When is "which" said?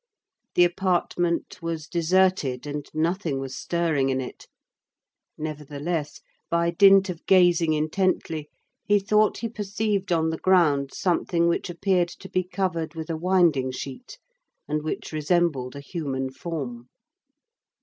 11.47-11.69, 14.81-15.11